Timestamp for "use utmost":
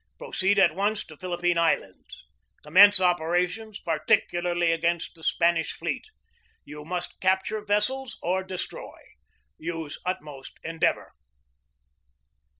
9.59-10.57